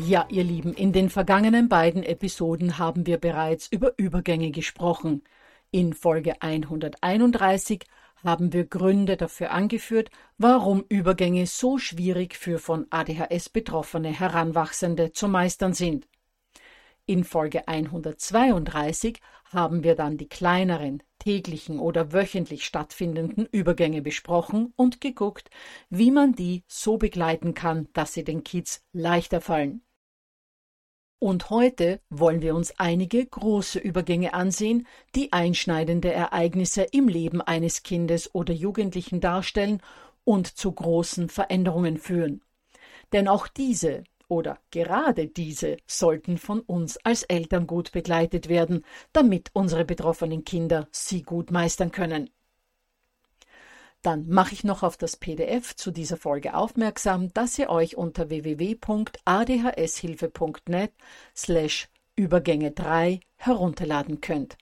[0.00, 5.24] Ja, ihr Lieben, in den vergangenen beiden Episoden haben wir bereits über Übergänge gesprochen.
[5.72, 7.84] In Folge 131
[8.22, 15.26] haben wir Gründe dafür angeführt, warum Übergänge so schwierig für von ADHS betroffene Heranwachsende zu
[15.26, 16.06] meistern sind.
[17.04, 25.00] In Folge 132 haben wir dann die kleineren, täglichen oder wöchentlich stattfindenden Übergänge besprochen und
[25.00, 25.50] geguckt,
[25.90, 29.82] wie man die so begleiten kann, dass sie den Kids leichter fallen.
[31.20, 34.86] Und heute wollen wir uns einige große Übergänge ansehen,
[35.16, 39.82] die einschneidende Ereignisse im Leben eines Kindes oder Jugendlichen darstellen
[40.22, 42.42] und zu großen Veränderungen führen.
[43.12, 49.50] Denn auch diese oder gerade diese sollten von uns als Eltern gut begleitet werden, damit
[49.54, 52.30] unsere betroffenen Kinder sie gut meistern können.
[54.02, 58.30] Dann mache ich noch auf das PDF zu dieser Folge aufmerksam, dass ihr euch unter
[58.30, 60.92] www.adhshilfe.net
[61.34, 64.56] slash Übergänge 3 herunterladen könnt.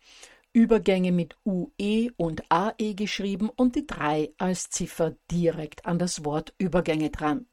[0.55, 6.55] Übergänge mit UE und AE geschrieben und die 3 als Ziffer direkt an das Wort
[6.57, 7.45] Übergänge dran.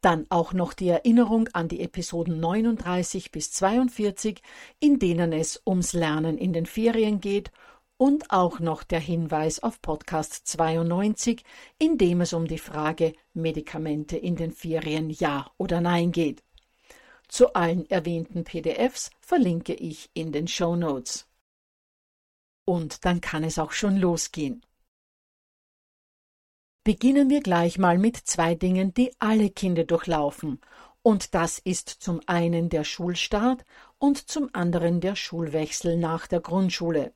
[0.00, 4.40] Dann auch noch die Erinnerung an die Episoden 39 bis 42,
[4.80, 7.50] in denen es ums Lernen in den Ferien geht
[7.98, 11.44] und auch noch der Hinweis auf Podcast 92,
[11.78, 16.42] in dem es um die Frage Medikamente in den Ferien ja oder nein geht.
[17.28, 21.26] Zu allen erwähnten PDFs verlinke ich in den Show Notes.
[22.64, 24.62] Und dann kann es auch schon losgehen.
[26.84, 30.60] Beginnen wir gleich mal mit zwei Dingen, die alle Kinder durchlaufen.
[31.02, 33.64] Und das ist zum einen der Schulstart
[33.98, 37.12] und zum anderen der Schulwechsel nach der Grundschule.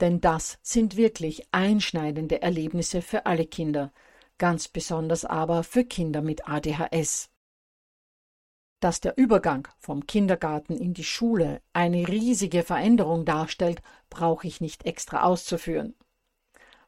[0.00, 3.92] Denn das sind wirklich einschneidende Erlebnisse für alle Kinder,
[4.38, 7.30] ganz besonders aber für Kinder mit ADHS.
[8.80, 13.80] Dass der Übergang vom Kindergarten in die Schule eine riesige Veränderung darstellt,
[14.10, 15.94] brauche ich nicht extra auszuführen.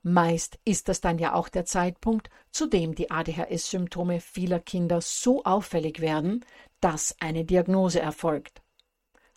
[0.02, 5.44] Meist ist das dann ja auch der Zeitpunkt, zu dem die ADHS-Symptome vieler Kinder so
[5.44, 6.44] auffällig werden,
[6.80, 8.62] dass eine Diagnose erfolgt.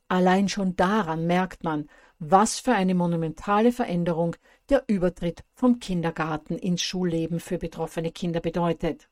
[0.08, 1.90] Allein schon daran merkt man,
[2.24, 4.36] was für eine monumentale Veränderung
[4.70, 9.10] der Übertritt vom Kindergarten ins Schulleben für betroffene Kinder bedeutet.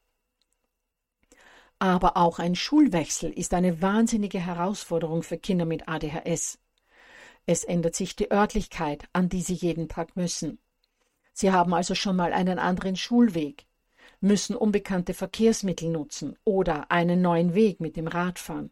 [1.79, 6.59] Aber auch ein Schulwechsel ist eine wahnsinnige Herausforderung für Kinder mit ADHS.
[7.47, 10.59] Es ändert sich die Örtlichkeit, an die sie jeden Tag müssen.
[11.33, 13.65] Sie haben also schon mal einen anderen Schulweg,
[14.21, 18.69] müssen unbekannte Verkehrsmittel nutzen oder einen neuen Weg mit dem Rad fahren.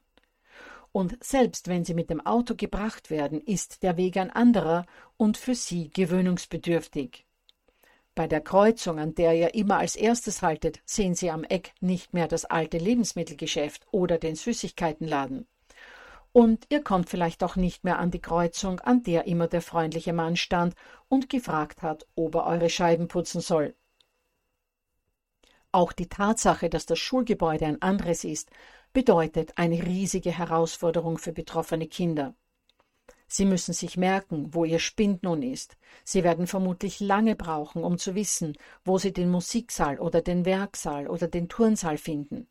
[0.97, 5.37] Und selbst wenn sie mit dem Auto gebracht werden, ist der Weg ein anderer und
[5.37, 7.23] für sie gewöhnungsbedürftig.
[8.15, 12.15] Bei der Kreuzung, an der ihr immer als erstes haltet, sehen sie am Eck nicht
[12.15, 15.45] mehr das alte Lebensmittelgeschäft oder den Süßigkeitenladen.
[16.31, 20.13] und ihr kommt vielleicht auch nicht mehr an die Kreuzung, an der immer der freundliche
[20.13, 20.73] Mann stand
[21.09, 23.75] und gefragt hat, ob er eure Scheiben putzen soll.
[25.71, 28.49] Auch die Tatsache, dass das Schulgebäude ein anderes ist,
[28.97, 32.33] bedeutet eine riesige Herausforderung für betroffene Kinder.
[33.27, 35.77] Sie müssen sich merken, wo ihr Spind nun ist.
[36.03, 41.07] Sie werden vermutlich lange brauchen, um zu wissen, wo sie den Musiksaal oder den Werksaal
[41.07, 42.47] oder den Turnsaal finden,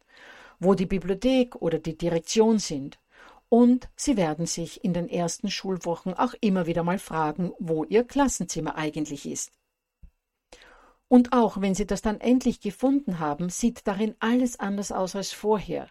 [0.60, 3.00] wo die Bibliothek oder die Direktion sind.
[3.48, 8.04] Und sie werden sich in den ersten Schulwochen auch immer wieder mal fragen, wo ihr
[8.04, 9.50] Klassenzimmer eigentlich ist.
[11.08, 15.32] Und auch wenn sie das dann endlich gefunden haben, sieht darin alles anders aus als
[15.32, 15.90] vorher.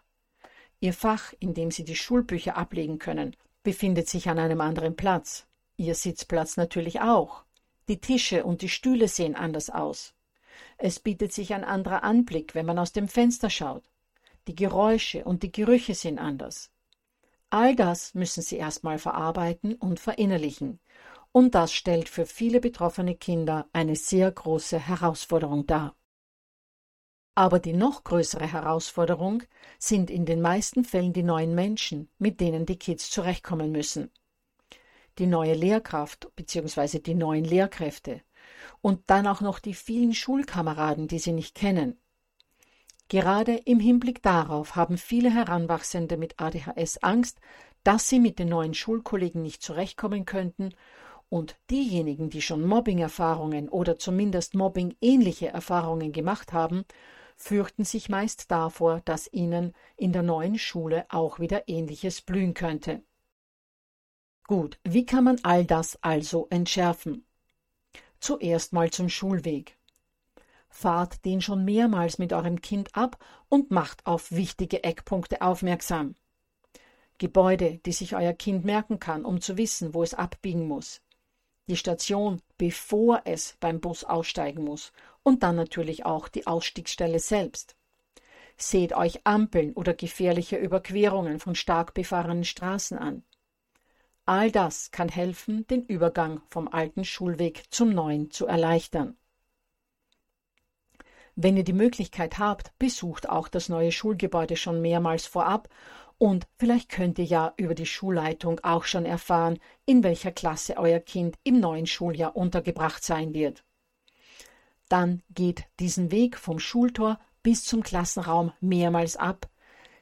[0.86, 5.48] Ihr Fach, in dem sie die Schulbücher ablegen können, befindet sich an einem anderen Platz.
[5.78, 7.44] Ihr Sitzplatz natürlich auch.
[7.88, 10.14] Die Tische und die Stühle sehen anders aus.
[10.78, 13.82] Es bietet sich ein anderer Anblick, wenn man aus dem Fenster schaut.
[14.46, 16.70] Die Geräusche und die Gerüche sind anders.
[17.50, 20.80] All das müssen sie erstmal verarbeiten und verinnerlichen.
[21.32, 25.96] Und das stellt für viele betroffene Kinder eine sehr große Herausforderung dar.
[27.36, 29.44] Aber die noch größere Herausforderung
[29.78, 34.10] sind in den meisten Fällen die neuen Menschen, mit denen die Kids zurechtkommen müssen.
[35.20, 37.00] Die neue Lehrkraft bzw.
[37.00, 38.22] die neuen Lehrkräfte
[38.82, 42.00] und dann auch noch die vielen Schulkameraden, die sie nicht kennen.
[43.10, 47.40] Gerade im Hinblick darauf haben viele Heranwachsende mit ADHS Angst,
[47.84, 50.74] dass sie mit den neuen Schulkollegen nicht zurechtkommen könnten
[51.30, 56.86] und diejenigen, die schon Mobbing-Erfahrungen oder zumindest Mobbing-ähnliche Erfahrungen gemacht haben,
[57.36, 63.04] fürchten sich meist davor, dass ihnen in der neuen Schule auch wieder Ähnliches blühen könnte.
[64.48, 67.26] Gut, wie kann man all das also entschärfen?
[68.20, 69.78] Zuerst mal zum Schulweg.
[70.70, 76.16] Fahrt den schon mehrmals mit eurem Kind ab und macht auf wichtige Eckpunkte aufmerksam.
[77.18, 81.02] Gebäude, die sich euer Kind merken kann, um zu wissen, wo es abbiegen muss
[81.68, 84.92] die Station, bevor es beim Bus aussteigen muss
[85.26, 87.76] und dann natürlich auch die Ausstiegsstelle selbst.
[88.58, 93.24] Seht euch Ampeln oder gefährliche Überquerungen von stark befahrenen Straßen an.
[94.28, 99.18] All das kann helfen, den Übergang vom alten Schulweg zum neuen zu erleichtern.
[101.36, 105.70] Wenn ihr die Möglichkeit habt, besucht auch das neue Schulgebäude schon mehrmals vorab
[106.20, 111.00] und vielleicht könnt ihr ja über die Schulleitung auch schon erfahren, in welcher Klasse euer
[111.00, 113.66] Kind im neuen Schuljahr untergebracht sein wird.
[114.90, 119.50] Dann geht diesen Weg vom Schultor bis zum Klassenraum mehrmals ab,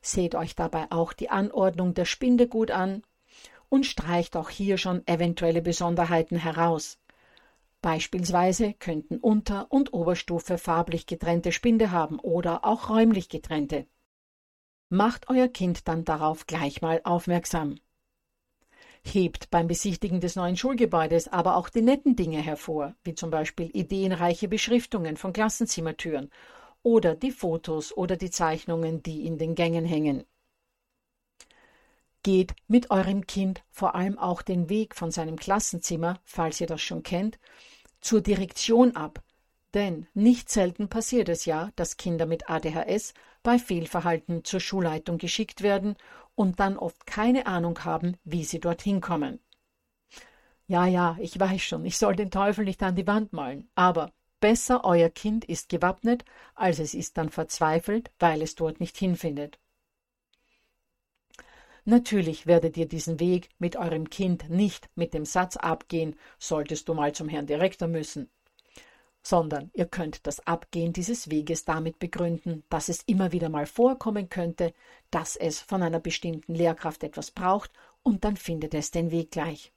[0.01, 3.03] seht euch dabei auch die Anordnung der Spinde gut an
[3.69, 7.00] und streicht auch hier schon eventuelle Besonderheiten heraus.
[7.81, 13.88] Beispielsweise könnten Unter- und Oberstufe farblich getrennte Spinde haben oder auch räumlich getrennte.
[14.89, 17.80] Macht euer Kind dann darauf gleich mal aufmerksam.
[19.06, 23.70] Hebt beim Besichtigen des neuen Schulgebäudes aber auch die netten Dinge hervor, wie zum Beispiel
[23.74, 26.32] ideenreiche Beschriftungen von Klassenzimmertüren
[26.84, 30.24] oder die Fotos oder die Zeichnungen, die in den Gängen hängen.
[32.24, 36.82] Geht mit eurem Kind vor allem auch den Weg von seinem Klassenzimmer, falls ihr das
[36.82, 37.38] schon kennt,
[38.00, 39.22] zur Direktion ab,
[39.74, 45.62] denn nicht selten passiert es ja, dass Kinder mit ADHS bei Fehlverhalten zur Schulleitung geschickt
[45.62, 45.95] werden
[46.35, 49.40] und dann oft keine Ahnung haben, wie sie dorthin kommen.
[50.68, 54.11] Ja, ja, ich weiß schon, ich soll den Teufel nicht an die Wand malen, aber
[54.40, 56.25] besser euer Kind ist gewappnet,
[56.56, 59.59] als es ist dann verzweifelt, weil es dort nicht hinfindet.
[61.85, 66.94] Natürlich werdet ihr diesen Weg mit eurem Kind nicht mit dem Satz abgehen, solltest du
[66.94, 68.30] mal zum Herrn Direktor müssen
[69.23, 74.30] sondern ihr könnt das Abgehen dieses Weges damit begründen, dass es immer wieder mal vorkommen
[74.30, 74.73] könnte,
[75.11, 77.71] dass es von einer bestimmten Lehrkraft etwas braucht
[78.03, 79.71] und dann findet es den Weg gleich.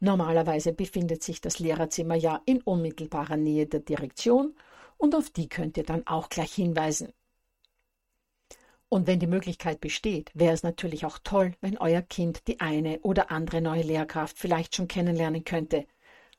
[0.00, 4.54] Normalerweise befindet sich das Lehrerzimmer ja in unmittelbarer Nähe der Direktion
[4.98, 7.12] und auf die könnt ihr dann auch gleich hinweisen.
[8.90, 13.00] Und wenn die Möglichkeit besteht, wäre es natürlich auch toll, wenn euer Kind die eine
[13.00, 15.86] oder andere neue Lehrkraft vielleicht schon kennenlernen könnte.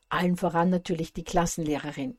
[0.09, 2.17] Allen voran natürlich die Klassenlehrerin.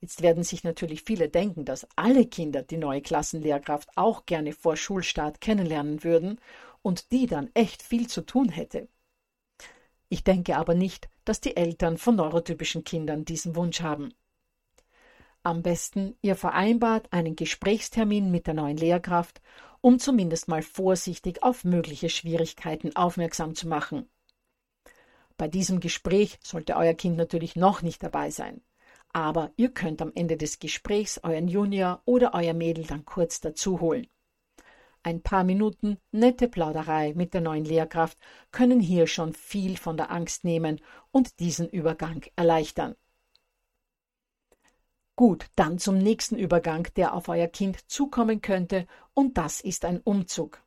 [0.00, 4.76] Jetzt werden sich natürlich viele denken, dass alle Kinder die neue Klassenlehrkraft auch gerne vor
[4.76, 6.40] Schulstart kennenlernen würden
[6.82, 8.88] und die dann echt viel zu tun hätte.
[10.08, 14.14] Ich denke aber nicht, dass die Eltern von neurotypischen Kindern diesen Wunsch haben.
[15.42, 19.42] Am besten, ihr vereinbart einen Gesprächstermin mit der neuen Lehrkraft,
[19.80, 24.08] um zumindest mal vorsichtig auf mögliche Schwierigkeiten aufmerksam zu machen.
[25.36, 28.62] Bei diesem Gespräch sollte euer Kind natürlich noch nicht dabei sein
[29.12, 33.80] aber ihr könnt am Ende des Gesprächs euren Junior oder euer Mädel dann kurz dazu
[33.80, 34.06] holen.
[35.02, 38.18] Ein paar Minuten nette Plauderei mit der neuen Lehrkraft
[38.50, 42.94] können hier schon viel von der Angst nehmen und diesen Übergang erleichtern.
[45.16, 50.00] Gut, dann zum nächsten Übergang, der auf euer Kind zukommen könnte, und das ist ein
[50.00, 50.62] Umzug.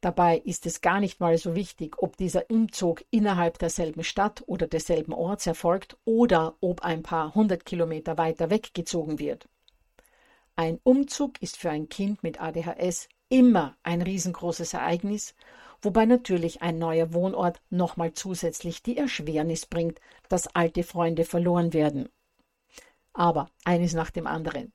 [0.00, 4.66] Dabei ist es gar nicht mal so wichtig, ob dieser Umzug innerhalb derselben Stadt oder
[4.66, 9.46] desselben Orts erfolgt oder ob ein paar hundert Kilometer weiter weggezogen wird.
[10.56, 15.34] Ein Umzug ist für ein Kind mit ADHS immer ein riesengroßes Ereignis,
[15.82, 22.08] wobei natürlich ein neuer Wohnort nochmal zusätzlich die Erschwernis bringt, dass alte Freunde verloren werden.
[23.12, 24.72] Aber eines nach dem anderen.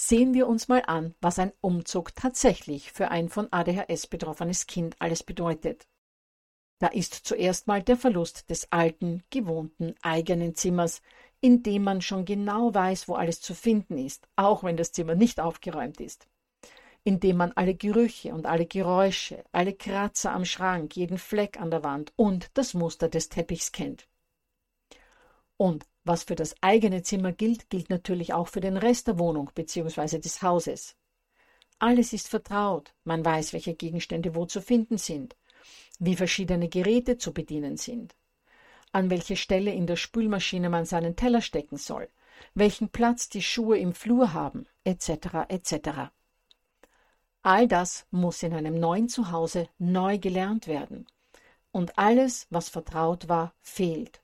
[0.00, 4.96] Sehen wir uns mal an, was ein Umzug tatsächlich für ein von ADHS betroffenes Kind
[5.00, 5.88] alles bedeutet.
[6.78, 11.02] Da ist zuerst mal der Verlust des alten, gewohnten, eigenen Zimmers,
[11.40, 15.16] in dem man schon genau weiß, wo alles zu finden ist, auch wenn das Zimmer
[15.16, 16.28] nicht aufgeräumt ist
[17.08, 21.70] in dem man alle Gerüche und alle Geräusche, alle Kratzer am Schrank, jeden Fleck an
[21.70, 24.06] der Wand und das Muster des Teppichs kennt.
[25.56, 29.50] Und was für das eigene Zimmer gilt, gilt natürlich auch für den Rest der Wohnung
[29.54, 30.18] bzw.
[30.18, 30.96] des Hauses.
[31.78, 35.36] Alles ist vertraut, man weiß, welche Gegenstände wo zu finden sind,
[36.00, 38.16] wie verschiedene Geräte zu bedienen sind,
[38.90, 42.08] an welche Stelle in der Spülmaschine man seinen Teller stecken soll,
[42.54, 45.46] welchen Platz die Schuhe im Flur haben, etc.
[45.48, 46.10] etc.
[47.42, 51.06] All das muss in einem neuen Zuhause neu gelernt werden.
[51.70, 54.20] Und alles, was vertraut war, fehlt.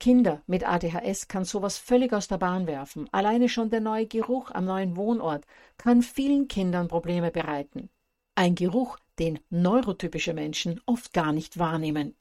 [0.00, 3.08] Kinder mit ADHS kann sowas völlig aus der Bahn werfen.
[3.10, 5.44] Alleine schon der neue Geruch am neuen Wohnort
[5.76, 7.90] kann vielen Kindern Probleme bereiten.
[8.36, 12.16] Ein Geruch, den neurotypische Menschen oft gar nicht wahrnehmen.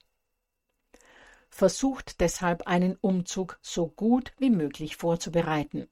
[1.50, 5.88] Versucht deshalb einen Umzug so gut wie möglich vorzubereiten.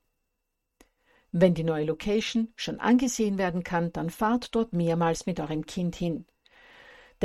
[1.32, 5.96] Wenn die neue Location schon angesehen werden kann, dann fahrt dort mehrmals mit eurem Kind
[5.96, 6.26] hin.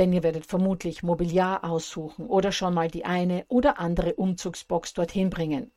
[0.01, 5.29] Denn ihr werdet vermutlich Mobiliar aussuchen oder schon mal die eine oder andere Umzugsbox dorthin
[5.29, 5.71] bringen.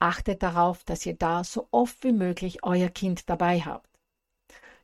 [0.00, 3.88] Achtet darauf, dass ihr da so oft wie möglich euer Kind dabei habt.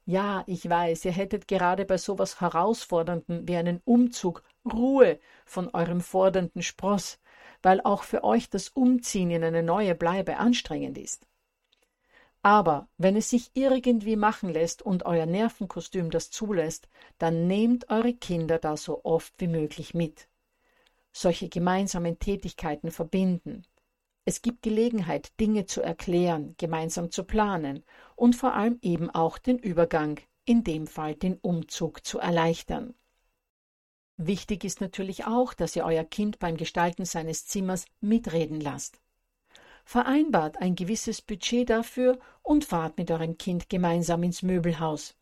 [0.04, 6.00] Ja, ich weiß, ihr hättet gerade bei sowas Herausfordernden wie einem Umzug Ruhe von eurem
[6.00, 7.18] fordernden Spross,
[7.60, 11.26] weil auch für euch das Umziehen in eine neue Bleibe anstrengend ist.
[12.46, 16.88] Aber wenn es sich irgendwie machen lässt und euer Nervenkostüm das zulässt,
[17.18, 20.28] dann nehmt eure Kinder da so oft wie möglich mit.
[21.10, 23.64] Solche gemeinsamen Tätigkeiten verbinden.
[24.24, 27.82] Es gibt Gelegenheit, Dinge zu erklären, gemeinsam zu planen
[28.14, 32.94] und vor allem eben auch den Übergang, in dem Fall den Umzug zu erleichtern.
[34.18, 39.00] Wichtig ist natürlich auch, dass ihr euer Kind beim Gestalten seines Zimmers mitreden lasst
[39.86, 45.14] vereinbart ein gewisses Budget dafür und fahrt mit eurem Kind gemeinsam ins Möbelhaus.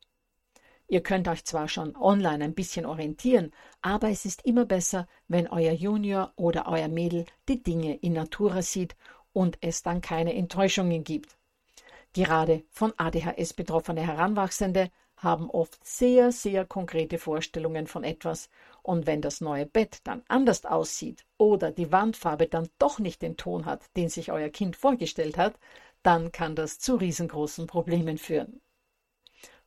[0.88, 3.52] Ihr könnt euch zwar schon online ein bisschen orientieren,
[3.82, 8.62] aber es ist immer besser, wenn euer Junior oder euer Mädel die Dinge in Natura
[8.62, 8.96] sieht
[9.32, 11.36] und es dann keine Enttäuschungen gibt.
[12.14, 18.48] Gerade von ADHS betroffene Heranwachsende haben oft sehr, sehr konkrete Vorstellungen von etwas,
[18.84, 23.38] und wenn das neue Bett dann anders aussieht oder die Wandfarbe dann doch nicht den
[23.38, 25.58] Ton hat, den sich euer Kind vorgestellt hat,
[26.02, 28.60] dann kann das zu riesengroßen Problemen führen.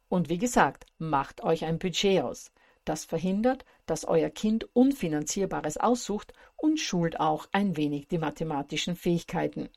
[0.07, 2.51] Und wie gesagt, macht euch ein Budget aus.
[2.86, 9.69] Das verhindert, dass euer Kind Unfinanzierbares aussucht und schult auch ein wenig die mathematischen Fähigkeiten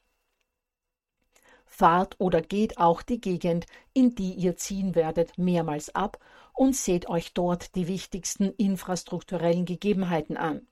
[1.71, 6.19] fahrt oder geht auch die Gegend, in die ihr ziehen werdet, mehrmals ab
[6.61, 10.69] und seht euch dort die wichtigsten infrastrukturellen Gegebenheiten an.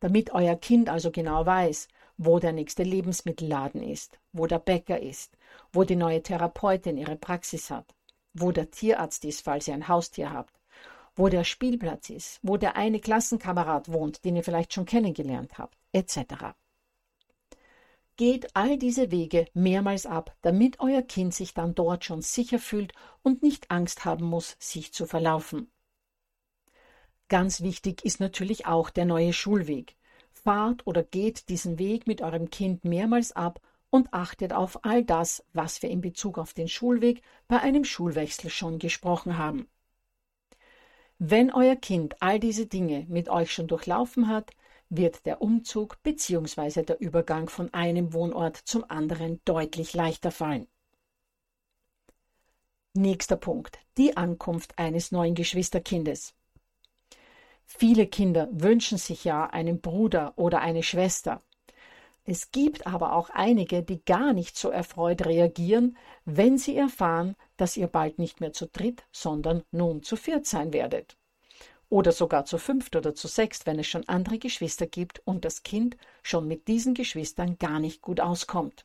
[0.00, 5.36] Damit euer Kind also genau weiß, wo der nächste Lebensmittelladen ist, wo der Bäcker ist,
[5.74, 7.94] wo die neue Therapeutin ihre Praxis hat,
[8.32, 10.58] wo der Tierarzt ist, falls ihr ein Haustier habt,
[11.14, 15.76] wo der Spielplatz ist, wo der eine Klassenkamerad wohnt, den ihr vielleicht schon kennengelernt habt,
[15.92, 16.54] etc.
[18.18, 22.92] Geht all diese Wege mehrmals ab, damit euer Kind sich dann dort schon sicher fühlt
[23.22, 25.70] und nicht Angst haben muss, sich zu verlaufen.
[27.28, 29.94] Ganz wichtig ist natürlich auch der neue Schulweg.
[30.32, 35.44] Fahrt oder geht diesen Weg mit eurem Kind mehrmals ab und achtet auf all das,
[35.52, 39.68] was wir in Bezug auf den Schulweg bei einem Schulwechsel schon gesprochen haben.
[41.20, 44.50] Wenn euer Kind all diese Dinge mit euch schon durchlaufen hat,
[44.90, 46.82] wird der Umzug bzw.
[46.82, 50.66] der Übergang von einem Wohnort zum anderen deutlich leichter fallen.
[52.94, 53.78] Nächster Punkt.
[53.96, 56.34] Die Ankunft eines neuen Geschwisterkindes.
[57.64, 61.42] Viele Kinder wünschen sich ja einen Bruder oder eine Schwester.
[62.24, 67.76] Es gibt aber auch einige, die gar nicht so erfreut reagieren, wenn sie erfahren, dass
[67.76, 71.16] ihr bald nicht mehr zu dritt, sondern nun zu viert sein werdet.
[71.90, 75.62] Oder sogar zu fünft oder zu sechst, wenn es schon andere Geschwister gibt und das
[75.62, 78.84] Kind schon mit diesen Geschwistern gar nicht gut auskommt.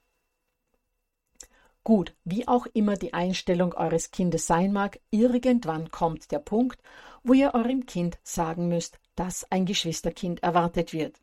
[1.84, 6.82] Gut, wie auch immer die Einstellung eures Kindes sein mag, irgendwann kommt der Punkt,
[7.24, 11.20] wo ihr eurem Kind sagen müsst, dass ein Geschwisterkind erwartet wird.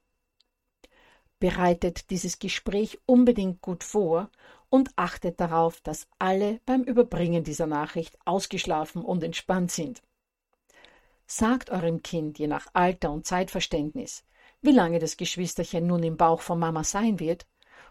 [1.38, 4.30] Bereitet dieses Gespräch unbedingt gut vor
[4.68, 10.02] und achtet darauf, dass alle beim Überbringen dieser Nachricht ausgeschlafen und entspannt sind.
[11.32, 14.24] Sagt eurem Kind je nach Alter und Zeitverständnis,
[14.62, 17.46] wie lange das Geschwisterchen nun im Bauch von Mama sein wird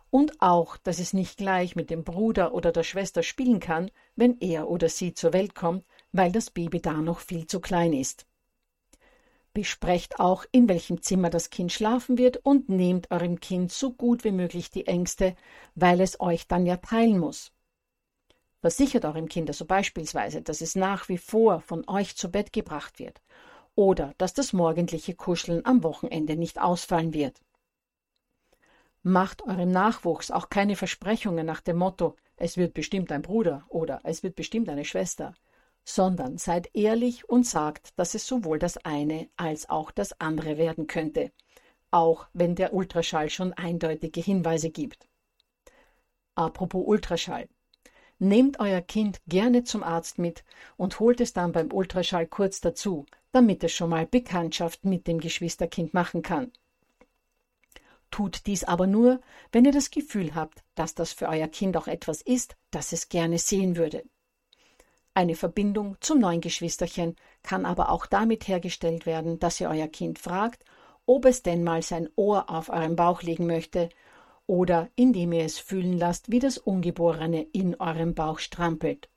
[0.10, 4.38] und auch, dass es nicht gleich mit dem Bruder oder der Schwester spielen kann, wenn
[4.41, 8.27] er oder sie zur Welt kommt, weil das Baby da noch viel zu klein ist.
[9.53, 14.25] Besprecht auch, in welchem Zimmer das Kind schlafen wird und nehmt eurem Kind so gut
[14.25, 15.38] wie möglich die Ängste,
[15.75, 17.53] weil es euch dann ja teilen muss.
[18.61, 22.99] Versichert eurem Kind also beispielsweise, dass es nach wie vor von euch zu Bett gebracht
[22.99, 23.21] wird
[23.75, 27.39] oder dass das morgendliche Kuscheln am Wochenende nicht ausfallen wird.
[29.01, 34.01] Macht eurem Nachwuchs auch keine Versprechungen nach dem Motto, es wird bestimmt ein Bruder oder
[34.03, 35.33] es wird bestimmt eine Schwester,
[35.85, 40.87] sondern seid ehrlich und sagt, dass es sowohl das eine als auch das andere werden
[40.87, 41.31] könnte,
[41.91, 45.07] auch wenn der Ultraschall schon eindeutige Hinweise gibt.
[46.35, 47.47] Apropos Ultraschall.
[48.19, 50.43] Nehmt euer Kind gerne zum Arzt mit
[50.75, 55.19] und holt es dann beim Ultraschall kurz dazu, damit es schon mal Bekanntschaft mit dem
[55.19, 56.51] Geschwisterkind machen kann.
[58.11, 59.21] Tut dies aber nur,
[59.53, 63.07] wenn ihr das Gefühl habt, dass das für euer Kind auch etwas ist, das es
[63.07, 64.03] gerne sehen würde.
[65.13, 70.19] Eine Verbindung zum neuen Geschwisterchen kann aber auch damit hergestellt werden, dass ihr euer Kind
[70.19, 70.65] fragt,
[71.05, 73.89] ob es denn mal sein Ohr auf euren Bauch legen möchte
[74.50, 79.08] oder indem ihr es fühlen lasst, wie das Ungeborene in eurem Bauch strampelt.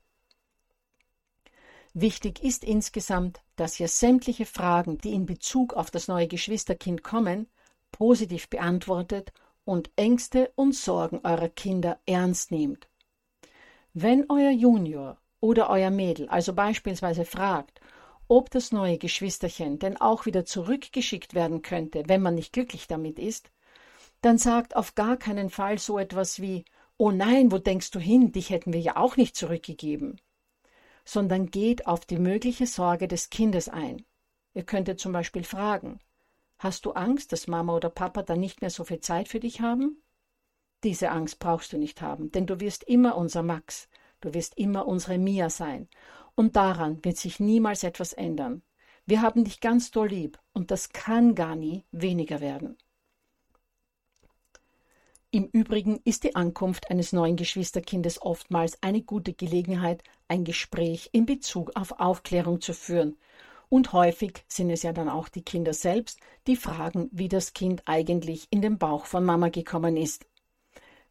[1.95, 7.49] Wichtig ist insgesamt, dass ihr sämtliche Fragen, die in Bezug auf das neue Geschwisterkind kommen,
[7.93, 9.33] positiv beantwortet
[9.65, 12.87] und Ängste und Sorgen eurer Kinder ernst nehmt.
[13.95, 17.81] Wenn euer Junior oder euer Mädel also beispielsweise fragt,
[18.29, 23.19] ob das neue Geschwisterchen denn auch wieder zurückgeschickt werden könnte, wenn man nicht glücklich damit
[23.19, 23.51] ist,
[24.23, 26.65] dann sagt auf gar keinen Fall so etwas wie
[26.97, 30.21] Oh nein, wo denkst du hin, dich hätten wir ja auch nicht zurückgegeben,
[31.05, 34.05] sondern geht auf die mögliche Sorge des Kindes ein.
[34.55, 36.01] Ihr könntet zum Beispiel fragen
[36.59, 39.61] Hast du Angst, dass Mama oder Papa dann nicht mehr so viel Zeit für dich
[39.61, 40.03] haben?
[40.85, 43.89] Diese Angst brauchst du nicht haben, denn du wirst immer unser Max,
[44.23, 45.89] Du wirst immer unsere Mia sein.
[46.35, 48.63] Und daran wird sich niemals etwas ändern.
[49.05, 52.79] Wir haben dich ganz doll lieb und das kann gar nie weniger werden.
[55.35, 61.25] Im Übrigen ist die Ankunft eines neuen Geschwisterkindes oftmals eine gute Gelegenheit, ein Gespräch in
[61.25, 63.17] Bezug auf Aufklärung zu führen.
[63.71, 67.81] Und häufig sind es ja dann auch die Kinder selbst, die fragen, wie das Kind
[67.87, 70.27] eigentlich in den Bauch von Mama gekommen ist.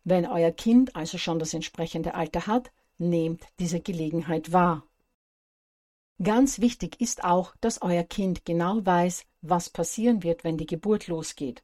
[0.03, 4.85] Wenn euer Kind also schon das entsprechende Alter hat, nehmt diese Gelegenheit wahr.
[6.21, 11.07] Ganz wichtig ist auch, dass euer Kind genau weiß, was passieren wird, wenn die Geburt
[11.07, 11.63] losgeht.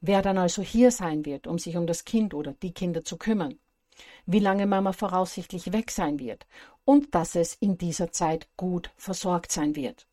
[0.00, 3.16] Wer dann also hier sein wird, um sich um das Kind oder die Kinder zu
[3.16, 3.58] kümmern.
[4.26, 6.46] Wie lange Mama voraussichtlich weg sein wird
[6.84, 10.06] und dass es in dieser Zeit gut versorgt sein wird.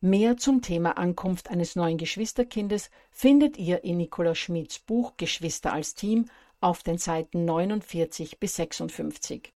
[0.00, 5.94] Mehr zum Thema Ankunft eines neuen Geschwisterkindes findet ihr in Nicola Schmids Buch Geschwister als
[5.94, 6.28] Team
[6.60, 9.52] auf den Seiten 49 bis 56.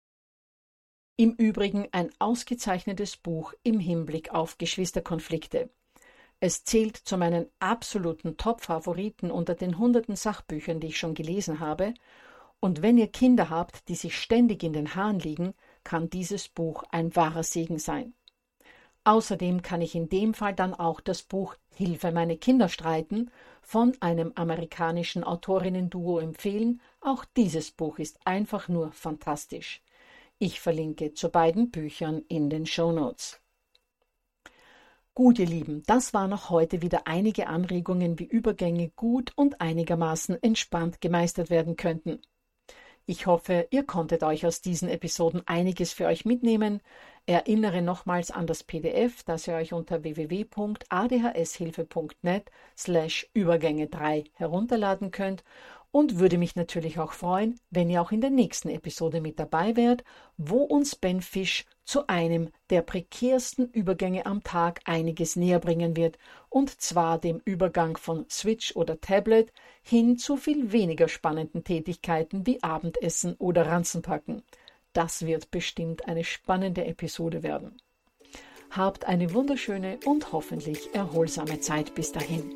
[1.16, 5.70] Im Übrigen ein ausgezeichnetes Buch im Hinblick auf Geschwisterkonflikte.
[6.44, 11.94] Es zählt zu meinen absoluten Top-Favoriten unter den hunderten Sachbüchern, die ich schon gelesen habe,
[12.58, 16.82] und wenn ihr Kinder habt, die sich ständig in den Haaren liegen, kann dieses Buch
[16.90, 18.14] ein wahrer Segen sein.
[19.04, 23.96] Außerdem kann ich in dem Fall dann auch das Buch Hilfe meine Kinder streiten von
[24.00, 26.80] einem amerikanischen Autorinnen-Duo empfehlen.
[27.00, 29.80] Auch dieses Buch ist einfach nur fantastisch.
[30.40, 33.41] Ich verlinke zu beiden Büchern in den Show Notes.
[35.14, 40.42] Gut, ihr Lieben, das waren auch heute wieder einige Anregungen, wie Übergänge gut und einigermaßen
[40.42, 42.22] entspannt gemeistert werden könnten.
[43.04, 46.80] Ich hoffe, ihr konntet euch aus diesen Episoden einiges für euch mitnehmen.
[47.26, 55.44] Erinnere nochmals an das PDF, das ihr euch unter www.adhshilfe.net slash Übergänge 3 herunterladen könnt
[55.92, 59.76] und würde mich natürlich auch freuen, wenn ihr auch in der nächsten Episode mit dabei
[59.76, 60.02] wärt,
[60.36, 66.18] wo uns Ben Fisch zu einem der prekärsten Übergänge am Tag einiges näher bringen wird,
[66.48, 69.52] und zwar dem Übergang von Switch oder Tablet
[69.82, 74.42] hin zu viel weniger spannenden Tätigkeiten wie Abendessen oder Ranzenpacken.
[74.94, 77.76] Das wird bestimmt eine spannende Episode werden.
[78.70, 82.54] Habt eine wunderschöne und hoffentlich erholsame Zeit bis dahin.